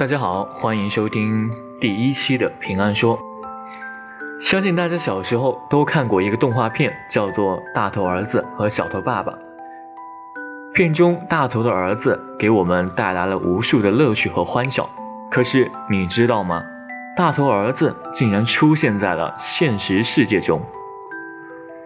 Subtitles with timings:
[0.00, 3.18] 大家好，欢迎收听第一期的平安说。
[4.40, 9.30] 相信大家小时候都看过一个动画片，叫做《大头儿子和小头爸爸》。
[10.72, 14.88] 片中大头的儿子给我们带来了无数的乐趣和欢笑。
[15.30, 16.64] 可是你知道吗？
[17.14, 20.62] 大头儿子竟然出现在了现实世界中。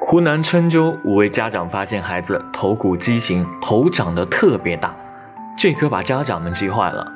[0.00, 4.96] 湖南郴州五位家长发现孩子头骨畸形，头长得特别大，
[5.56, 7.12] 这可把家长们急坏了。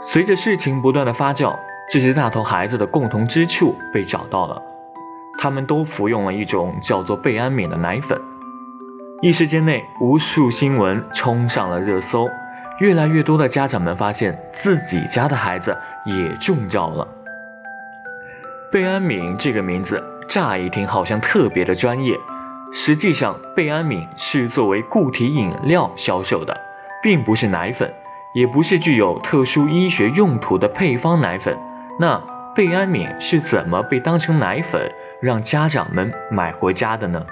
[0.00, 1.56] 随着事情不断的发酵，
[1.90, 4.62] 这些大头孩子的共同之处被找到了，
[5.38, 8.20] 他们都服用了一种叫做贝安敏的奶粉。
[9.20, 12.28] 一时间内，无数新闻冲上了热搜，
[12.78, 17.06] 越来越多的家长们发现自己家的孩子也中招了。
[18.70, 22.14] 贝安敏这个名字乍一听好像特别的专业，
[22.72, 26.56] 实际上贝安敏是作为固体饮料销售的，
[27.02, 27.92] 并不是奶粉。
[28.38, 31.58] 也不是具有特殊医学用途的配方奶粉，
[31.98, 32.22] 那
[32.54, 34.80] 贝安敏是怎么被当成奶粉
[35.20, 37.26] 让家长们买回家的呢？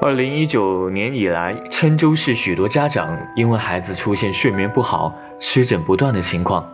[0.00, 6.66] 二零一九年以来，郴州市许多家长因为孩子出现睡眠不好、湿疹不断的情况，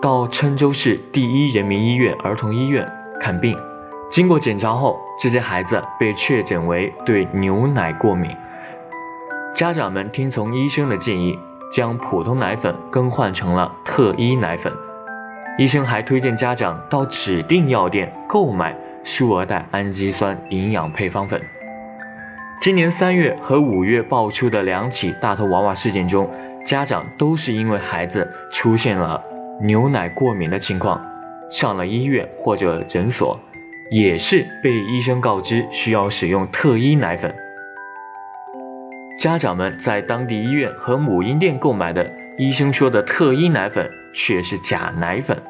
[0.00, 2.88] 到郴州市第一人民医院儿童医院
[3.20, 3.58] 看病，
[4.12, 8.30] 经过检查后，这些孩子被确诊为对牛奶过敏。
[9.54, 11.36] 家长们听从医生的建议，
[11.70, 14.72] 将普通奶粉更换成了特医奶粉。
[15.58, 21.40] 医生还推荐家长到指定药店购买舒尔代氨基酸营养配方粉。
[22.60, 26.28] 今年三月和五月爆出的两起大头娃娃事件中，
[26.64, 29.22] 家长都是因为孩子出现了
[29.62, 31.04] 牛奶过敏的情况，
[31.50, 33.38] 上了医院或者诊所，
[33.90, 37.34] 也是被医生告知需要使用特医奶粉。
[39.18, 42.08] 家长们在当地医院和母婴店购买的
[42.38, 45.42] 医生说的特医奶粉却是假奶粉。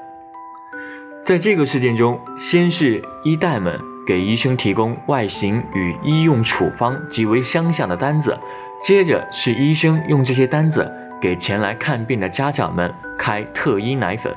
[1.23, 8.39] 在这个事件中，先是医代们给医生提供外形与医用处方极为相像的单子，
[8.83, 10.91] 接着是医生用这些单子
[11.21, 14.35] 给前来看病的家长们开特医奶粉，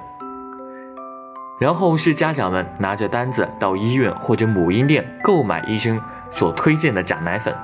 [1.57, 7.55] 然后是家长们拿着单子到医院或者母婴店购买医生所推荐的假奶粉。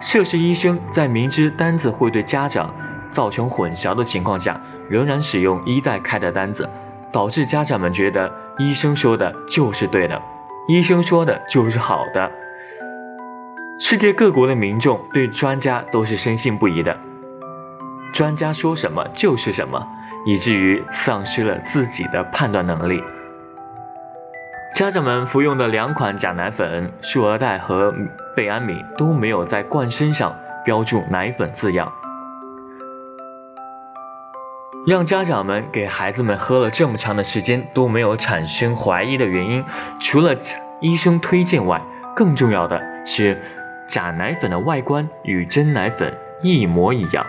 [0.00, 2.74] 涉事医生在明知单子会对家长
[3.10, 6.68] 造成混淆的情况下，仍然使用医代开的单子，
[7.12, 10.20] 导致家长们觉得医生说的就是对的，
[10.68, 12.30] 医生说的就是好的。
[13.80, 16.96] 世界各国的民众对专家都是深信不疑的，
[18.12, 19.86] 专家说什么就是什么，
[20.26, 23.02] 以至于丧失了自己的判断能力。
[24.74, 27.94] 家长们服用的两款假奶粉舒尔代和
[28.34, 31.92] 贝安敏都没有在罐身上标注奶粉字样，
[34.84, 39.64] 让家长们给孩子们喝了这么长的时间都没有产生怀疑的原因，
[40.00, 40.34] 除了
[40.80, 41.80] 医生推荐外，
[42.16, 43.40] 更重要的是
[43.86, 46.12] 假奶粉的外观与真奶粉
[46.42, 47.24] 一模一样，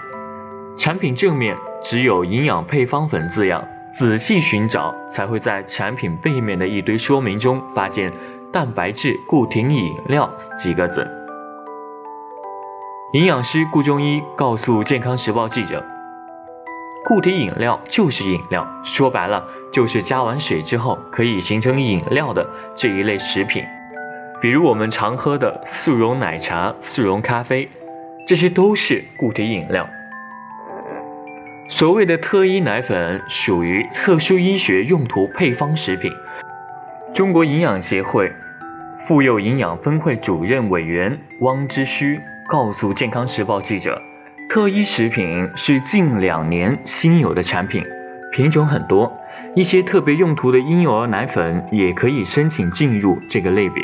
[0.79, 3.67] 产品正面只有营养配方粉字样。
[3.97, 8.11] 仔细寻找，才会在产品背面的一堆说明中发现
[8.51, 10.29] “蛋白质固体饮料”
[10.59, 11.07] 几个字。
[13.13, 15.81] 营养师顾中医告诉《健康时报》记者
[17.07, 19.41] ：“固体饮料就是饮料，说白了
[19.71, 22.45] 就是加完水之后可以形成饮料的
[22.75, 23.63] 这一类食品，
[24.41, 27.69] 比如我们常喝的速溶奶茶、速溶咖啡，
[28.27, 29.87] 这些都是固体饮料。”
[31.67, 36.11] 所谓的特医奶粉属于特殊医学用途配方食品。
[37.11, 38.31] 中国营养协会
[39.07, 43.99] 妇幼营养分会主任委员汪之虚告诉《健康时报》记者
[44.47, 47.83] ：“特医食品是近两年新有的产品，
[48.31, 49.11] 品种很多，
[49.55, 53.83] 一些特别用途的婴幼儿奶粉也可以申请进入这个类别。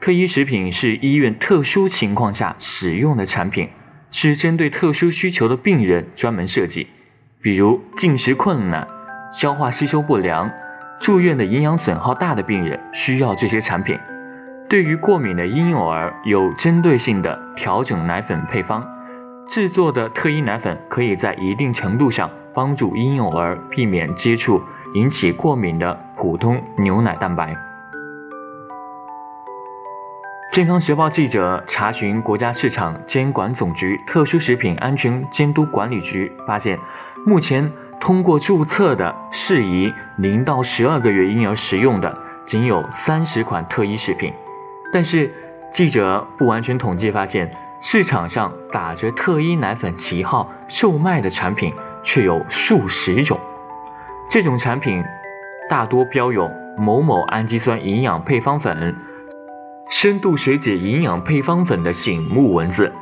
[0.00, 3.68] 特医食品是医院特殊情况下使用的产品。”
[4.10, 6.88] 是针对特殊需求的病人专门设计，
[7.40, 8.86] 比如进食困难、
[9.32, 10.50] 消化吸收不良、
[11.00, 13.98] 住院的营养损耗大的病人需要这些产品。
[14.68, 18.86] 对于过敏的婴幼儿，有针对性的调整奶粉配方，
[19.48, 24.62] 制作的特医奶粉可以在一定程度上帮助婴幼儿避免接触
[24.94, 27.69] 引起过敏的普通牛奶蛋白。
[30.50, 36.76] 健康时报记者查询国家市场监管总局特殊食品安全监督管理局，发现，
[37.24, 37.70] 目前
[38.00, 44.32] 通过注册的适宜零到十二个月婴儿食用的仅有三十款特医食品。
[44.92, 45.32] 但是，
[45.72, 53.38] 记者不完全统计发现，市场上打着特医奶粉旗号售卖的产品却有数十种。
[54.28, 55.04] 这种产品
[55.68, 58.96] 大多标有“某某氨基酸营养配方粉
[59.90, 62.92] ”“深度水解营养配方粉”的醒目文字，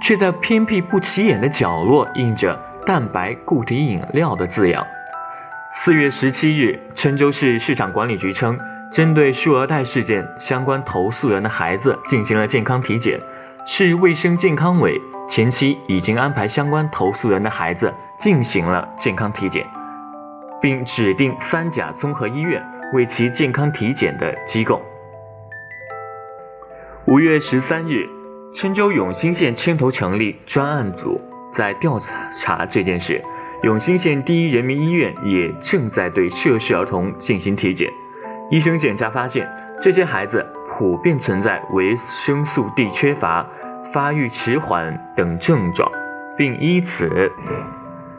[0.00, 4.82] 却在偏僻不起眼的角落印着“蛋白固体饮料”的字样。
[5.74, 8.58] 四月十七日，郴州市市场管理局称，
[8.90, 13.20] 针对数额贷事件相关投诉人的孩子进行了健康体检，
[13.66, 14.98] 市卫生健康委
[15.28, 19.66] 前期已经安排相关投诉人的孩子进行了健康体检，
[20.62, 22.62] 并指定三甲综合医院
[22.94, 24.80] 为其健康体检的机构。
[27.12, 28.08] 五月十三日，
[28.54, 31.20] 郴州永兴县牵头成立专案组，
[31.52, 31.98] 在调
[32.40, 33.20] 查这件事。
[33.64, 37.92] 永兴县第一人民医院也正在对涉事儿童进行体检，
[38.50, 39.46] 医生检查发现，
[39.78, 43.46] 这些孩子普遍存在维生素 D 缺乏、
[43.92, 45.92] 发育迟缓等症状，
[46.38, 47.30] 并依此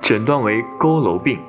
[0.01, 1.39] 诊断为佝偻病。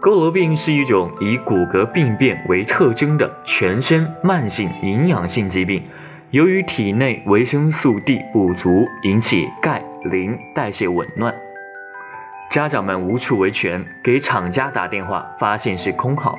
[0.00, 5.84] 佝偻病是一种以骨骼病变为特征的全身慢性营养性疾病，
[6.30, 11.34] 由于体内维生素 D 不足，引起钙磷代谢紊乱。
[12.50, 16.38] 家长们无处维权，给厂家打电话，发现是空号。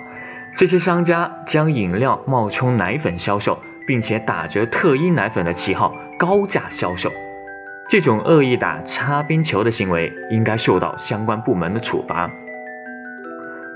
[0.53, 3.57] 这些商家将饮料冒充奶粉销售，
[3.88, 7.12] 并且打着特一奶粉的旗号高价销售。
[7.89, 12.30] 这种恶意打擦边球的行为，应该受到相关部门的处罚。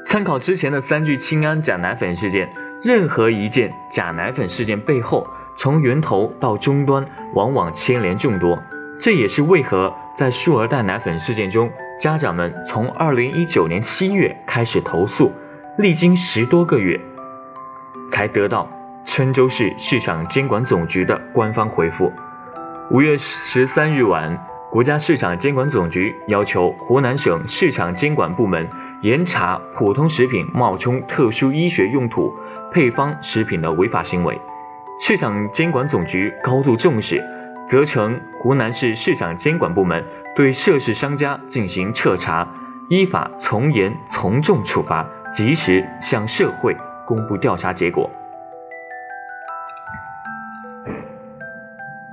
[0.06, 2.50] 参考之前的三聚氰胺假奶粉事件，
[2.84, 5.28] 任何一件假奶粉事件背后，
[5.58, 8.62] 从源头到终端，往往牵连众多。
[9.00, 11.72] 这也是为何在数儿蛋奶粉事件中。
[12.00, 15.32] 家长们从二零一九年七月开始投诉，
[15.78, 17.00] 历经十多个月，
[18.12, 18.70] 才得到
[19.06, 22.12] 郴州市市场监管总局的官方回复。
[22.92, 28.68] 五月十三日晚，国家市场监管总局要求湖南省市场监管部门
[29.02, 32.34] 严查普通食品冒充特殊医学用途
[32.72, 34.40] 配方食品的违法行为。
[35.06, 37.22] 市场监管总局高度重视，
[37.68, 40.02] 责成湖南市市场监管部门。
[40.34, 42.48] 对涉事商家进行彻查，
[42.88, 46.74] 依法从严从重处罚，及时向社会
[47.06, 48.10] 公布调查结果。